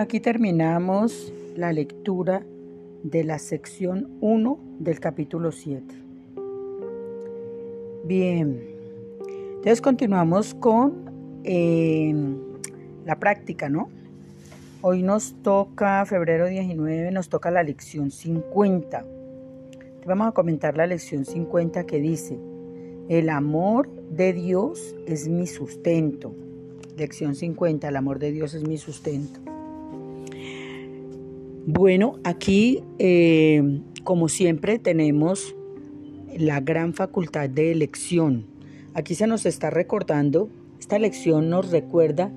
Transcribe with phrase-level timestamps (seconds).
[0.00, 2.42] Aquí terminamos la lectura
[3.02, 5.84] de la sección 1 del capítulo 7.
[8.04, 8.62] Bien,
[9.56, 12.14] entonces continuamos con eh,
[13.04, 13.90] la práctica, ¿no?
[14.80, 19.04] Hoy nos toca, febrero 19, nos toca la lección 50.
[20.06, 22.38] Vamos a comentar la lección 50 que dice,
[23.10, 26.34] el amor de Dios es mi sustento.
[26.96, 29.49] Lección 50, el amor de Dios es mi sustento.
[31.66, 35.54] Bueno, aquí, eh, como siempre, tenemos
[36.38, 38.46] la gran facultad de elección.
[38.94, 42.32] Aquí se nos está recordando, esta lección nos recuerda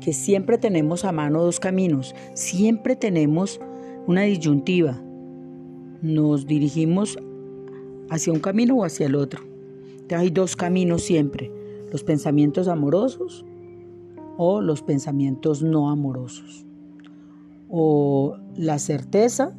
[0.00, 3.60] que siempre tenemos a mano dos caminos, siempre tenemos
[4.06, 4.98] una disyuntiva.
[6.00, 7.18] Nos dirigimos
[8.08, 9.42] hacia un camino o hacia el otro.
[10.10, 11.52] hay dos caminos siempre,
[11.92, 13.44] los pensamientos amorosos
[14.38, 16.67] o los pensamientos no amorosos
[17.68, 19.52] o la certeza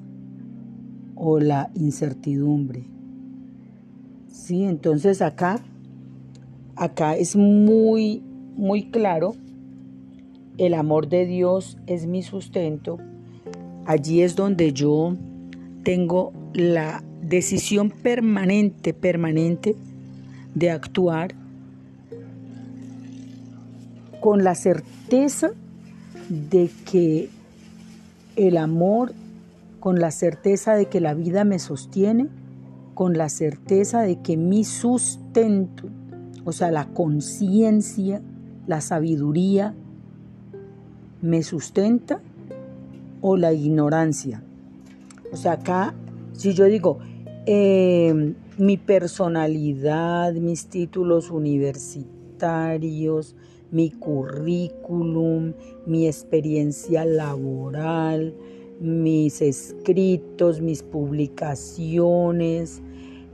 [1.16, 2.86] o la incertidumbre.
[4.32, 5.60] Sí, entonces acá,
[6.76, 8.24] acá es muy,
[8.56, 9.36] muy claro,
[10.58, 12.98] el amor de Dios es mi sustento.
[13.86, 15.16] Allí es donde yo
[15.84, 19.76] tengo la decisión permanente, permanente
[20.56, 21.34] de actuar
[24.20, 25.52] con la certeza
[26.30, 27.30] de que
[28.48, 29.14] el amor
[29.80, 32.28] con la certeza de que la vida me sostiene,
[32.94, 35.84] con la certeza de que mi sustento,
[36.46, 38.22] o sea, la conciencia,
[38.66, 39.76] la sabiduría,
[41.22, 42.22] me sustenta
[43.22, 44.42] o la ignorancia.
[45.32, 45.94] O sea, acá,
[46.34, 47.00] si yo digo,
[47.46, 53.36] eh, mi personalidad, mis títulos universitarios,
[53.72, 55.54] mi currículum,
[55.86, 58.34] mi experiencia laboral,
[58.80, 62.82] mis escritos, mis publicaciones,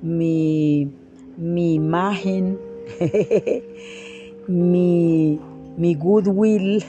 [0.01, 0.91] mi,
[1.37, 2.57] imagen,
[4.47, 5.39] mi,
[5.77, 6.83] mi goodwill,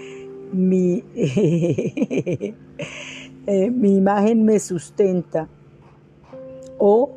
[0.52, 1.02] mi,
[3.46, 5.48] eh, mi imagen me sustenta
[6.78, 7.10] o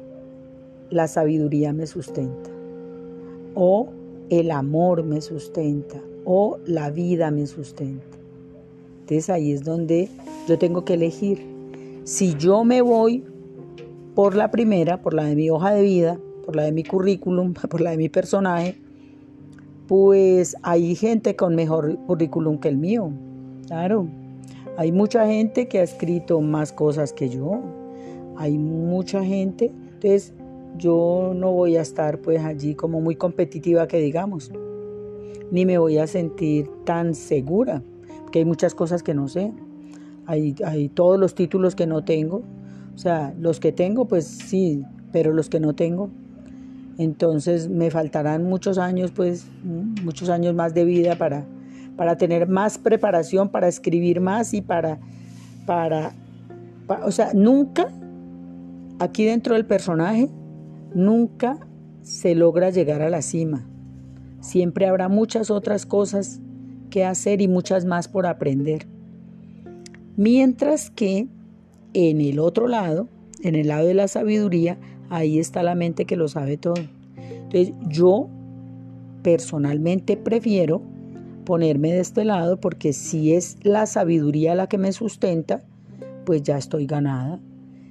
[0.90, 2.52] la sabiduría me sustenta
[3.56, 3.90] o
[4.30, 8.18] el amor me sustenta o la vida me sustenta.
[9.02, 10.10] Entonces ahí es donde
[10.48, 11.46] yo tengo que elegir.
[12.04, 13.24] Si yo me voy
[14.16, 17.54] por la primera, por la de mi hoja de vida, por la de mi currículum,
[17.70, 18.80] por la de mi personaje,
[19.88, 23.12] pues hay gente con mejor currículum que el mío.
[23.68, 24.08] Claro,
[24.78, 27.62] hay mucha gente que ha escrito más cosas que yo.
[28.38, 29.66] Hay mucha gente.
[29.66, 30.34] Entonces,
[30.78, 34.52] yo no voy a estar pues allí como muy competitiva que digamos,
[35.52, 37.82] ni me voy a sentir tan segura,
[38.22, 39.54] porque hay muchas cosas que no sé,
[40.26, 42.44] hay, hay todos los títulos que no tengo,
[42.94, 46.10] o sea, los que tengo pues sí, pero los que no tengo,
[46.98, 51.46] entonces me faltarán muchos años pues, muchos años más de vida para,
[51.96, 55.00] para tener más preparación, para escribir más y para,
[55.66, 56.14] para,
[56.88, 57.90] para o sea, nunca
[59.00, 60.30] aquí dentro del personaje,
[60.96, 61.60] Nunca
[62.04, 63.68] se logra llegar a la cima.
[64.40, 66.40] Siempre habrá muchas otras cosas
[66.90, 68.88] que hacer y muchas más por aprender.
[70.16, 71.28] Mientras que
[71.94, 73.10] en el otro lado,
[73.44, 74.78] en el lado de la sabiduría,
[75.10, 76.76] ahí está la mente que lo sabe todo.
[77.18, 78.30] Entonces yo
[79.22, 80.82] personalmente prefiero
[81.44, 85.66] ponerme de este lado porque si es la sabiduría la que me sustenta,
[86.26, 87.42] pues ya estoy ganada.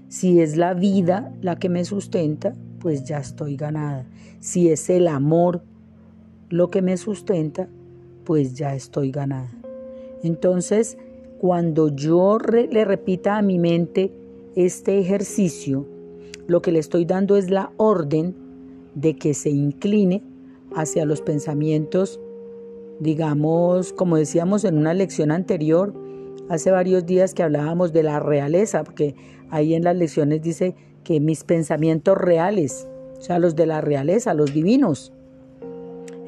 [0.09, 2.55] Si es la vida la que me sustenta,
[2.85, 4.05] pues ya estoy ganada.
[4.41, 5.63] Si es el amor
[6.51, 7.67] lo que me sustenta,
[8.25, 9.51] pues ya estoy ganada.
[10.23, 10.99] Entonces,
[11.39, 14.13] cuando yo le repita a mi mente
[14.55, 15.87] este ejercicio,
[16.47, 18.35] lo que le estoy dando es la orden
[18.95, 20.23] de que se incline
[20.77, 22.21] hacia los pensamientos,
[23.01, 25.95] digamos, como decíamos en una lección anterior,
[26.51, 29.15] hace varios días que hablábamos de la realeza, porque
[29.49, 34.35] ahí en las lecciones dice que mis pensamientos reales, o sea, los de la realeza,
[34.35, 35.13] los divinos.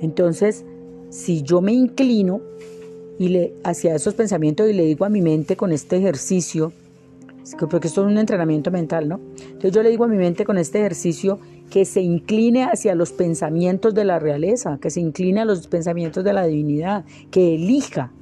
[0.00, 0.64] Entonces,
[1.10, 2.40] si yo me inclino
[3.18, 6.72] y le, hacia esos pensamientos y le digo a mi mente con este ejercicio,
[7.70, 9.20] porque esto es un entrenamiento mental, ¿no?
[9.40, 11.38] Entonces yo le digo a mi mente con este ejercicio
[11.70, 16.24] que se incline hacia los pensamientos de la realeza, que se incline a los pensamientos
[16.24, 18.12] de la divinidad, que elija,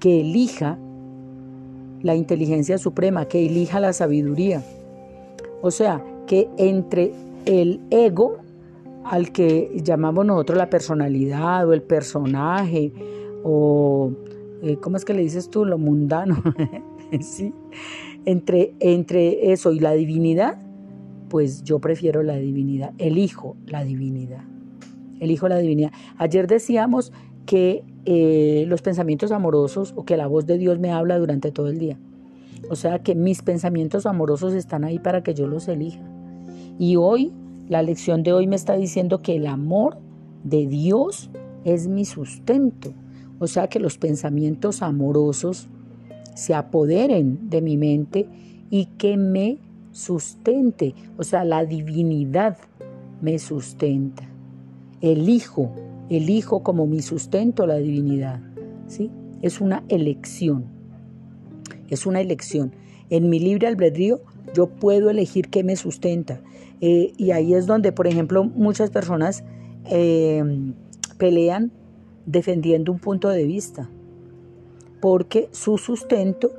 [0.00, 0.78] que elija
[2.02, 4.62] la inteligencia suprema, que elija la sabiduría.
[5.62, 7.12] O sea, que entre
[7.44, 8.38] el ego,
[9.04, 12.92] al que llamamos nosotros la personalidad o el personaje,
[13.44, 14.12] o
[14.62, 15.64] eh, ¿cómo es que le dices tú?
[15.64, 16.42] Lo mundano,
[17.20, 17.54] ¿sí?
[18.24, 20.58] Entre, entre eso y la divinidad,
[21.28, 24.44] pues yo prefiero la divinidad, elijo la divinidad,
[25.20, 25.92] elijo la divinidad.
[26.18, 27.12] Ayer decíamos
[27.46, 31.68] que eh, los pensamientos amorosos o que la voz de Dios me habla durante todo
[31.68, 31.98] el día.
[32.70, 36.02] O sea que mis pensamientos amorosos están ahí para que yo los elija.
[36.78, 37.32] Y hoy,
[37.68, 39.98] la lección de hoy me está diciendo que el amor
[40.44, 41.30] de Dios
[41.64, 42.92] es mi sustento.
[43.38, 45.68] O sea que los pensamientos amorosos
[46.34, 48.28] se apoderen de mi mente
[48.70, 49.58] y que me
[49.92, 50.94] sustente.
[51.16, 52.58] O sea, la divinidad
[53.20, 54.24] me sustenta.
[55.00, 55.72] Elijo,
[56.08, 58.40] elijo como mi sustento la divinidad.
[58.86, 59.10] ¿sí?
[59.42, 60.75] Es una elección.
[61.88, 62.72] Es una elección.
[63.10, 64.20] En mi libre albedrío
[64.54, 66.40] yo puedo elegir qué me sustenta.
[66.80, 69.44] Eh, y ahí es donde, por ejemplo, muchas personas
[69.90, 70.42] eh,
[71.18, 71.72] pelean
[72.26, 73.88] defendiendo un punto de vista,
[75.00, 76.50] porque su sustento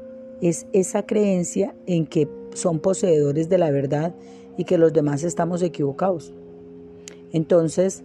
[0.41, 4.15] es esa creencia en que son poseedores de la verdad
[4.57, 6.33] y que los demás estamos equivocados.
[7.31, 8.03] Entonces,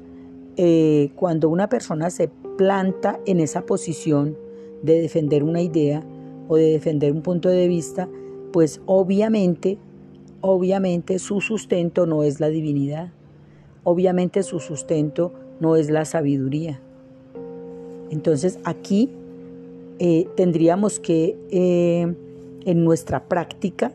[0.56, 2.28] eh, cuando una persona se
[2.58, 4.36] planta en esa posición
[4.82, 6.04] de defender una idea
[6.48, 8.08] o de defender un punto de vista,
[8.52, 9.78] pues obviamente,
[10.40, 13.12] obviamente su sustento no es la divinidad,
[13.84, 16.80] obviamente su sustento no es la sabiduría.
[18.10, 19.10] Entonces aquí
[19.98, 22.14] eh, tendríamos que eh,
[22.64, 23.92] en nuestra práctica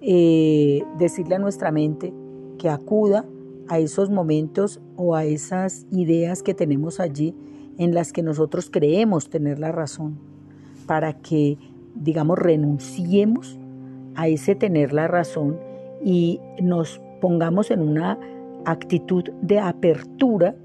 [0.00, 2.12] eh, decirle a nuestra mente
[2.58, 3.24] que acuda
[3.68, 7.34] a esos momentos o a esas ideas que tenemos allí
[7.78, 10.18] en las que nosotros creemos tener la razón,
[10.88, 11.58] para que,
[11.94, 13.56] digamos, renunciemos
[14.16, 15.60] a ese tener la razón
[16.02, 18.18] y nos pongamos en una
[18.64, 20.56] actitud de apertura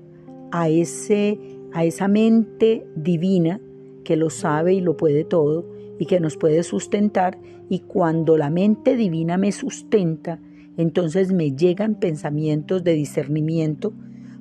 [0.52, 1.40] a, ese,
[1.74, 3.60] a esa mente divina
[4.04, 5.66] que lo sabe y lo puede todo
[6.00, 7.38] y que nos puede sustentar.
[7.69, 10.40] Y cuando la mente divina me sustenta,
[10.78, 13.94] entonces me llegan pensamientos de discernimiento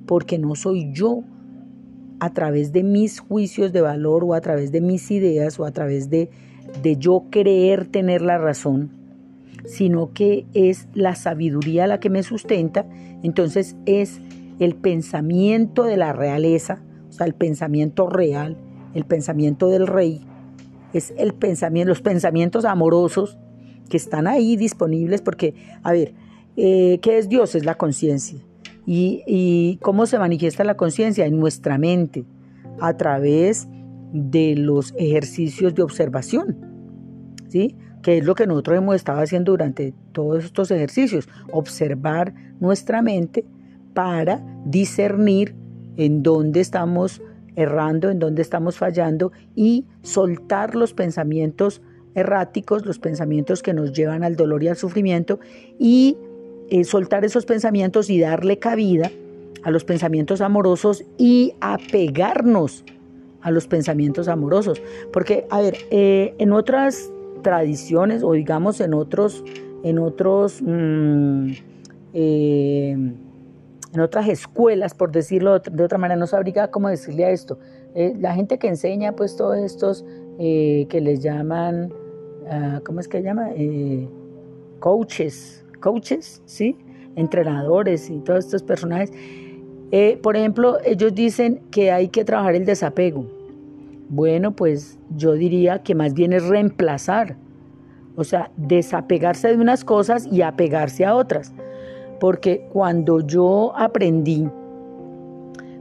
[0.07, 1.25] porque no soy yo
[2.23, 5.73] a través de mis juicios de valor o a través de mis ideas o a
[5.73, 6.31] través de,
[6.81, 8.93] de yo creer tener la razón,
[9.65, 12.87] sino que es la sabiduría la que me sustenta,
[13.25, 14.21] entonces es
[14.61, 18.57] el pensamiento de la realeza, o sea, el pensamiento real,
[18.95, 20.25] el pensamiento del rey,
[20.93, 23.37] es el pensamiento, los pensamientos amorosos
[23.89, 26.15] que están ahí disponibles, porque, a ver,
[26.57, 27.57] eh, ¿qué es Dios?
[27.57, 28.39] Es la conciencia.
[28.87, 31.27] ¿Y, ¿Y cómo se manifiesta la conciencia?
[31.27, 32.25] En nuestra mente,
[32.81, 33.69] a través
[34.13, 36.57] de los ejercicios de observación,
[37.49, 37.77] ¿sí?
[38.03, 43.45] que es lo que nosotros hemos estado haciendo durante todos estos ejercicios, observar nuestra mente
[43.95, 45.55] para discernir
[45.97, 47.23] en dónde estamos
[47.55, 51.83] errando, en dónde estamos fallando y soltar los pensamientos
[52.15, 55.39] erráticos, los pensamientos que nos llevan al dolor y al sufrimiento
[55.79, 56.17] y
[56.73, 59.11] eh, soltar esos pensamientos y darle cabida
[59.63, 62.83] a los pensamientos amorosos y apegarnos
[63.43, 64.81] a los pensamientos amorosos.
[65.13, 67.11] Porque, a ver, eh, en otras
[67.43, 69.45] tradiciones o digamos en otros,
[69.85, 70.63] en otros...
[70.63, 71.51] Mm,
[72.15, 77.59] eh, en otras escuelas, por decirlo de otra manera, no sabría cómo decirle a esto.
[77.95, 80.07] La gente que enseña, pues todos estos
[80.39, 81.93] que les llaman,
[82.49, 83.51] ah, ¿cómo es que llama?
[84.79, 86.79] Coaches, coaches, ¿sí?
[87.15, 89.13] Entrenadores y todos estos personajes.
[90.23, 93.27] por ejemplo, ellos dicen que hay que trabajar el desapego.
[94.09, 97.37] Bueno, pues yo diría que más bien es reemplazar,
[98.17, 101.53] o sea, desapegarse de unas cosas y apegarse a otras
[102.23, 104.49] porque cuando yo aprendí,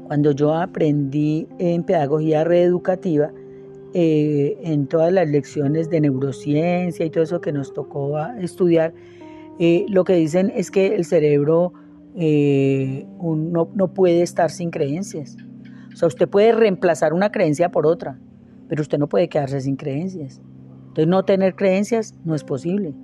[0.07, 3.31] cuando yo aprendí en pedagogía reeducativa,
[3.93, 8.91] eh, en todas las lecciones de neurociencia y todo eso que nos tocó estudiar,
[9.63, 11.73] eh, lo que dicen es que el cerebro
[12.15, 15.37] eh, no, no puede estar sin creencias.
[15.93, 18.19] O sea, usted puede reemplazar una creencia por otra,
[18.67, 20.41] pero usted no puede quedarse sin creencias.
[20.79, 22.95] Entonces, no tener creencias no es posible.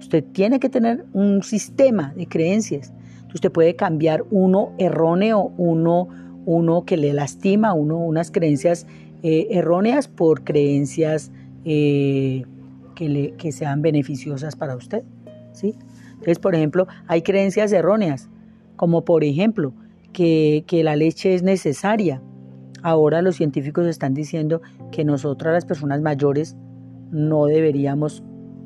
[0.00, 2.92] Usted tiene que tener un sistema de creencias.
[3.34, 6.08] Usted puede cambiar uno erróneo, uno,
[6.44, 8.86] uno que le lastima, uno unas creencias
[9.22, 11.32] eh, erróneas por creencias
[11.64, 12.44] que,
[12.98, 15.04] le, que sean beneficiosas para usted.
[15.52, 15.74] ¿sí?
[16.22, 18.30] Entonces, por ejemplo, hay creencias erróneas,
[18.76, 19.74] como por ejemplo
[20.12, 22.22] que, que la leche es necesaria.
[22.82, 24.62] Ahora los científicos están diciendo
[24.92, 26.56] que nosotras las personas mayores
[27.10, 28.22] no deberíamos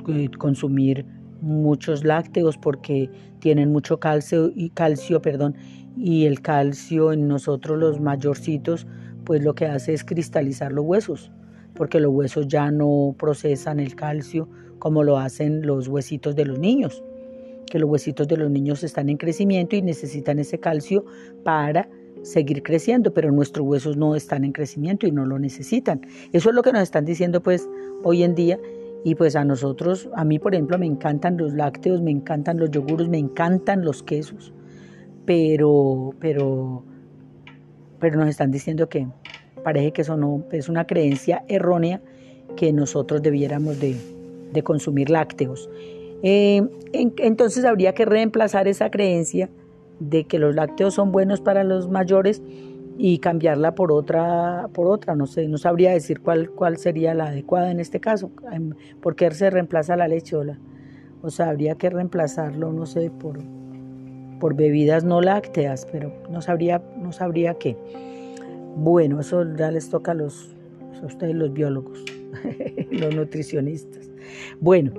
[0.09, 1.07] eh, consumir
[1.41, 5.55] muchos lácteos porque tienen mucho calcio y calcio, perdón,
[5.97, 8.87] y el calcio en nosotros los mayorcitos
[9.25, 11.33] pues lo que hace es cristalizar los huesos.
[11.75, 14.49] porque los huesos ya no procesan el calcio
[14.79, 17.03] como lo hacen los huesitos de los niños,
[17.71, 21.05] que los huesitos de los niños están en crecimiento y necesitan ese calcio
[21.45, 21.89] para
[22.23, 26.01] seguir creciendo, pero nuestros huesos no están en crecimiento y no lo necesitan.
[26.33, 27.69] Eso es lo que nos están diciendo pues
[28.03, 28.59] hoy en día
[29.05, 32.71] y pues a nosotros, a mí por ejemplo, me encantan los lácteos, me encantan los
[32.71, 34.53] yogures, me encantan los quesos,
[35.25, 36.83] pero, pero,
[38.01, 39.07] pero nos están diciendo que
[39.63, 42.01] parece que eso no es una creencia errónea
[42.57, 43.97] que nosotros debiéramos de,
[44.65, 45.69] consumir lácteos.
[46.23, 49.51] Eh, entonces habría que reemplazar esa creencia
[50.01, 52.43] de que los lácteos son buenos para los mayores
[52.99, 57.27] y cambiarla por otra, por otra, no sé, no sabría decir cuál, cuál sería la
[57.27, 58.31] adecuada en este caso,
[59.01, 60.45] por qué se reemplaza la leche o,
[61.23, 63.39] o sea, habría que reemplazarlo, no sé, por,
[64.41, 67.77] por bebidas no lácteas, pero no sabría, no sabría qué.
[68.77, 70.55] Bueno, eso ya les toca a los,
[71.03, 72.03] a ustedes los biólogos,
[72.91, 74.11] los nutricionistas.
[74.61, 74.93] Bueno,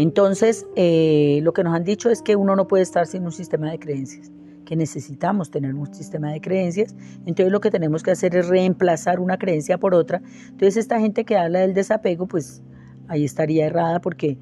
[0.00, 3.32] entonces eh, lo que nos han dicho es que uno no puede estar sin un
[3.32, 4.30] sistema de creencias
[4.70, 6.94] que necesitamos tener un sistema de creencias,
[7.26, 10.22] entonces lo que tenemos que hacer es reemplazar una creencia por otra.
[10.44, 12.62] Entonces esta gente que habla del desapego, pues
[13.08, 14.38] ahí estaría errada porque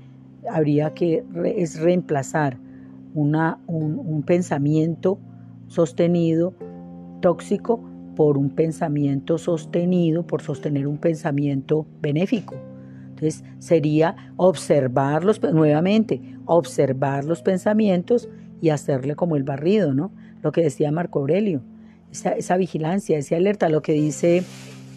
[0.51, 1.25] habría que
[1.57, 2.59] es reemplazar
[3.15, 5.19] una, un, un pensamiento
[5.67, 6.53] sostenido
[7.23, 7.81] tóxico
[8.15, 12.68] por un pensamiento sostenido, por sostener un pensamiento benéfico.
[13.19, 18.29] Entonces sería observarlos nuevamente, observar los pensamientos
[18.61, 20.13] y hacerle como el barrido, ¿no?
[20.43, 21.63] Lo que decía Marco Aurelio,
[22.13, 24.45] esa, vigilancia, esa alerta, lo que dice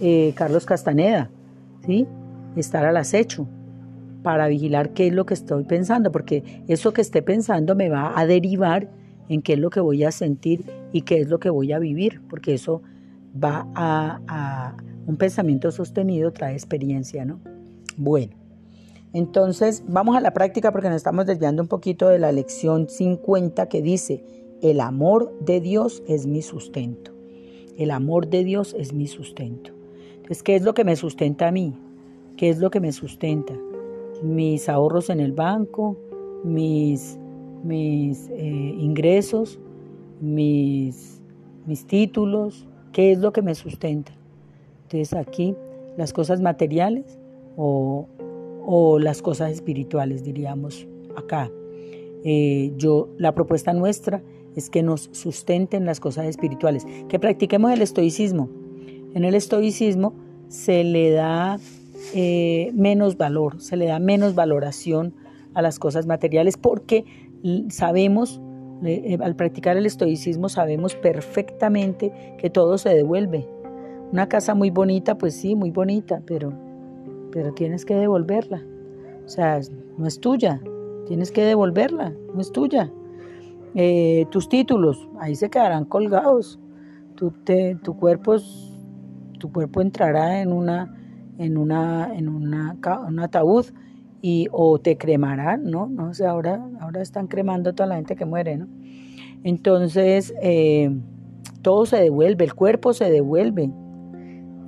[0.01, 1.31] eh, Carlos Castaneda,
[1.83, 2.07] ¿sí?
[2.55, 3.47] Estar al acecho
[4.21, 8.17] para vigilar qué es lo que estoy pensando, porque eso que esté pensando me va
[8.19, 8.87] a derivar
[9.29, 10.63] en qué es lo que voy a sentir
[10.93, 12.83] y qué es lo que voy a vivir, porque eso
[13.43, 17.39] va a, a un pensamiento sostenido, trae experiencia, ¿no?
[17.97, 18.33] Bueno.
[19.13, 23.67] Entonces, vamos a la práctica porque nos estamos desviando un poquito de la lección 50
[23.67, 24.23] que dice,
[24.61, 27.11] el amor de Dios es mi sustento.
[27.77, 29.71] El amor de Dios es mi sustento.
[30.15, 31.73] Entonces, ¿qué es lo que me sustenta a mí?
[32.37, 33.53] ¿Qué es lo que me sustenta?
[34.23, 35.97] Mis ahorros en el banco,
[36.43, 37.17] mis,
[37.63, 39.59] mis eh, ingresos,
[40.21, 41.21] mis,
[41.65, 44.13] mis títulos, ¿qué es lo que me sustenta?
[44.83, 45.55] Entonces aquí
[45.97, 47.19] las cosas materiales
[47.55, 48.07] o
[48.65, 51.51] o las cosas espirituales, diríamos acá.
[52.23, 54.21] Eh, yo, la propuesta nuestra
[54.55, 58.49] es que nos sustenten las cosas espirituales, que practiquemos el estoicismo.
[59.13, 60.13] En el estoicismo
[60.47, 61.59] se le da
[62.13, 65.13] eh, menos valor, se le da menos valoración
[65.53, 67.05] a las cosas materiales porque
[67.69, 68.41] sabemos,
[68.83, 73.47] eh, al practicar el estoicismo sabemos perfectamente que todo se devuelve.
[74.11, 76.53] Una casa muy bonita, pues sí, muy bonita, pero
[77.31, 78.61] pero tienes que devolverla.
[79.25, 79.59] O sea,
[79.97, 80.61] no es tuya,
[81.07, 82.91] tienes que devolverla, no es tuya.
[83.75, 86.59] Eh, tus títulos, ahí se quedarán colgados.
[87.15, 87.31] Tu,
[87.83, 88.37] tu, cuerpo,
[89.37, 90.97] tu cuerpo entrará en una
[91.37, 93.67] en una en una, un ataúd
[94.21, 95.87] y o te cremarán, ¿no?
[95.87, 98.67] No sé, ahora ahora están cremando a toda la gente que muere, ¿no?
[99.43, 100.95] Entonces eh,
[101.61, 103.71] todo se devuelve, el cuerpo se devuelve,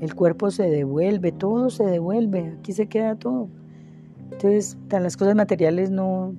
[0.03, 3.47] el cuerpo se devuelve, todo se devuelve, aquí se queda todo.
[4.31, 6.35] Entonces, las cosas materiales no,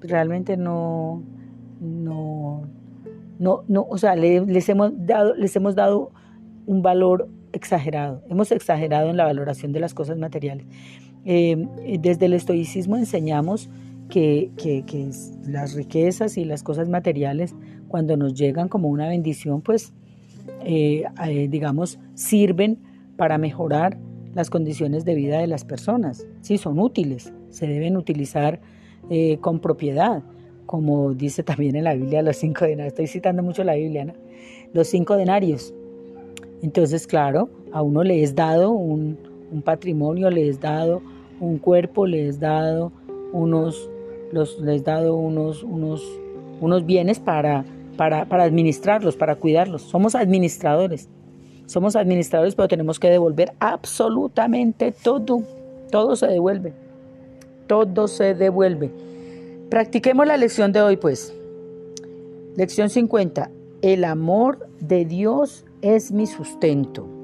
[0.00, 1.22] realmente no,
[1.80, 2.62] no,
[3.38, 6.10] no, no o sea, les, hemos dado, les hemos dado
[6.66, 10.66] un valor exagerado, hemos exagerado en la valoración de las cosas materiales.
[11.24, 11.56] Eh,
[12.00, 13.70] desde el estoicismo enseñamos
[14.08, 15.10] que, que, que,
[15.46, 17.54] las riquezas y las cosas materiales,
[17.86, 19.92] cuando nos llegan como una bendición, pues,
[20.64, 22.78] eh, eh, digamos, sirven
[23.16, 23.98] para mejorar
[24.34, 26.26] las condiciones de vida de las personas.
[26.42, 28.60] Sí, son útiles, se deben utilizar
[29.08, 30.22] eh, con propiedad,
[30.66, 32.92] como dice también en la Biblia los cinco denarios.
[32.92, 34.14] Estoy citando mucho la Biblia, ¿no?
[34.72, 35.72] Los cinco denarios.
[36.62, 39.18] Entonces, claro, a uno le es dado un,
[39.64, 41.00] patrimonio, le es dado
[41.40, 42.92] un cuerpo, le es dado
[43.32, 43.88] unos,
[44.60, 47.64] les dado unos, unos, bienes para,
[47.96, 49.82] para administrarlos, para cuidarlos.
[49.82, 51.08] Somos administradores.
[51.66, 55.42] Somos administradores, pero tenemos que devolver absolutamente todo.
[55.90, 56.72] Todo se devuelve.
[57.66, 58.90] Todo se devuelve.
[59.68, 61.34] Practiquemos la lección de hoy, pues.
[62.56, 63.50] Lección 50.
[63.82, 67.15] El amor de Dios es mi sustento.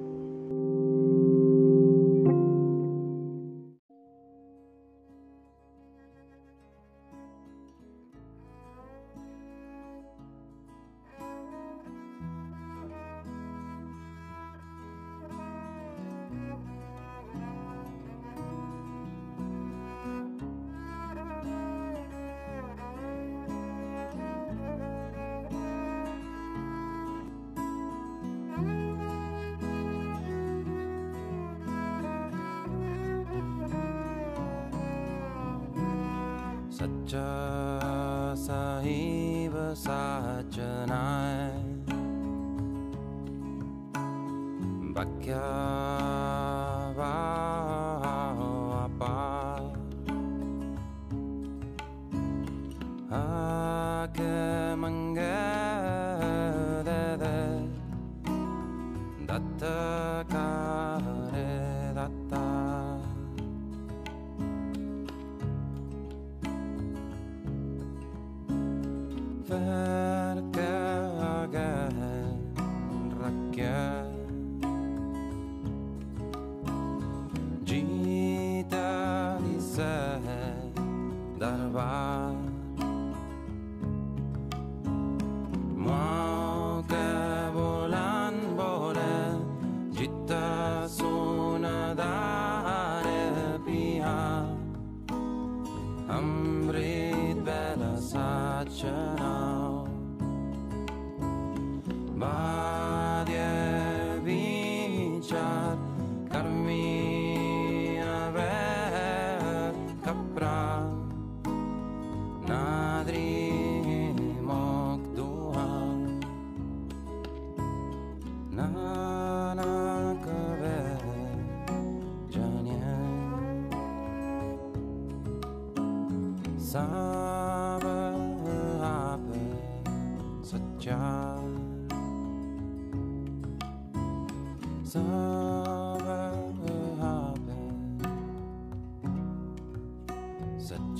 [36.83, 37.13] तच्च
[38.45, 38.51] स
[38.85, 39.57] हैव
[44.97, 45.43] वाक्या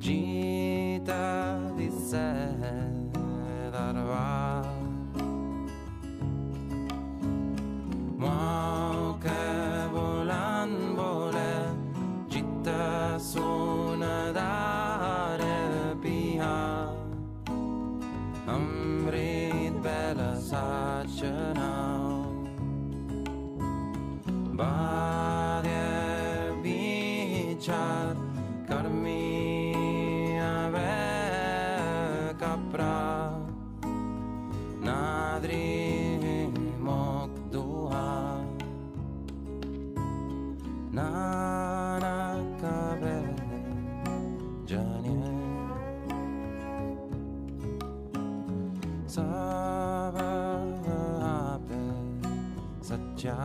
[0.00, 0.39] Jean.
[49.10, 50.78] sahabat
[52.78, 53.42] saja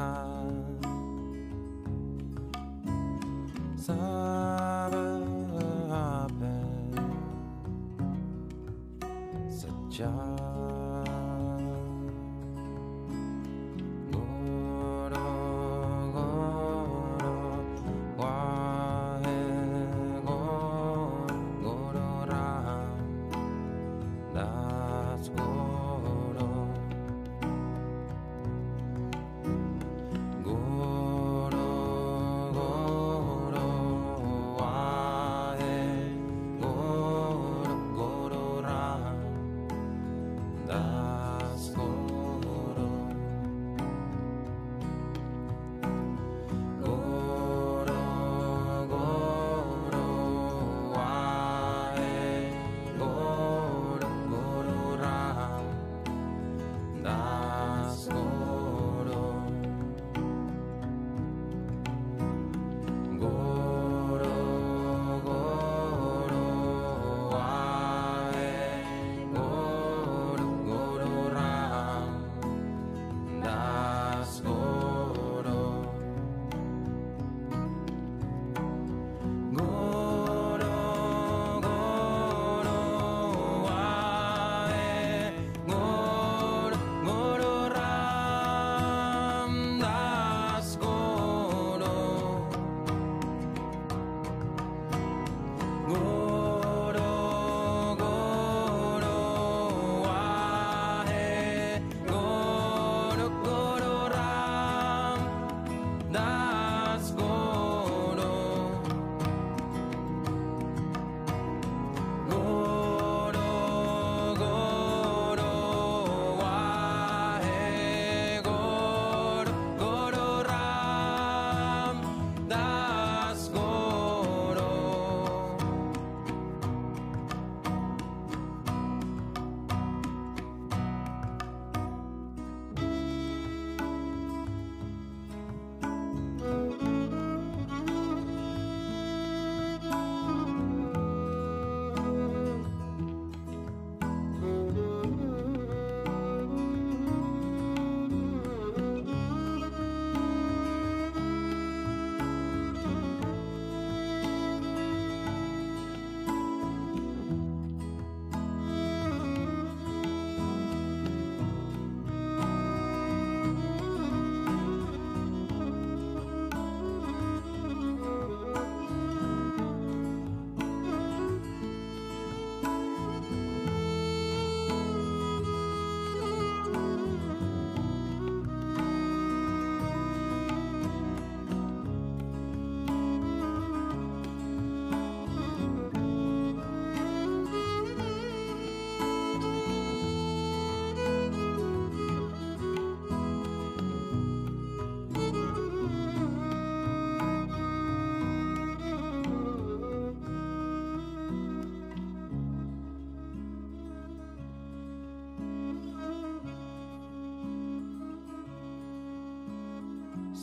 [3.73, 5.15] sahabat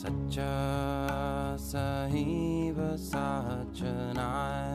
[0.02, 0.52] सच्चा
[1.60, 4.70] सही व साचनाय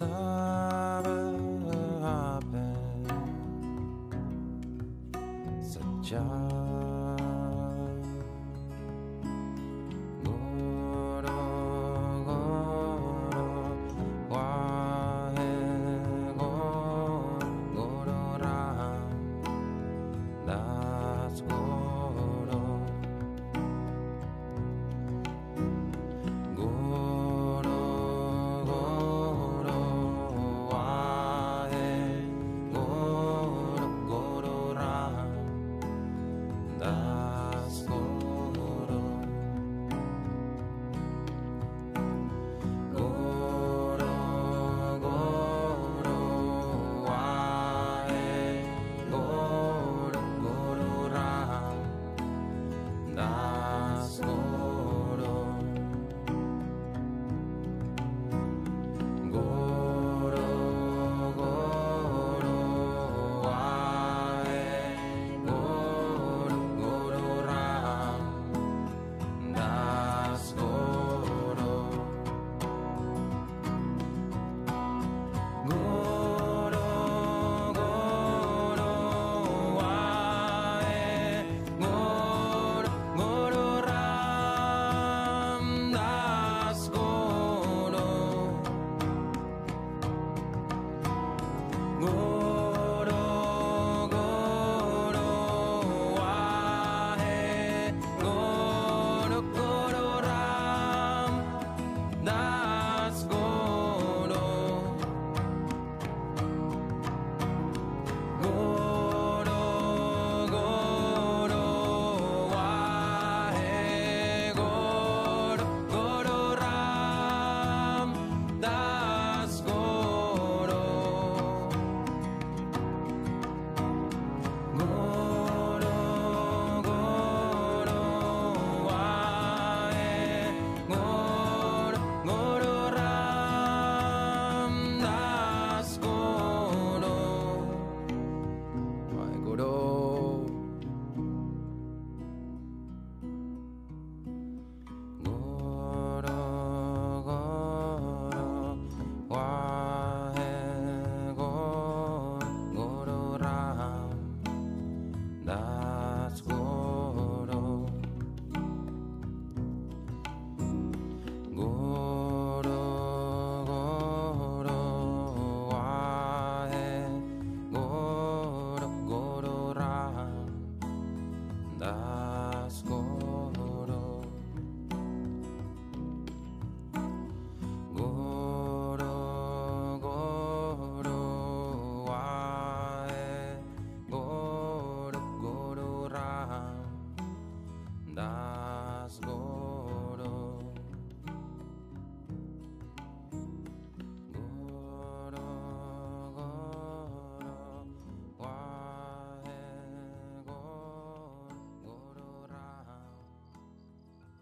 [0.00, 1.28] Sabah
[5.60, 6.59] Sajjah